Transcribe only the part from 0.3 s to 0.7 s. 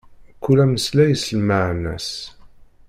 Kul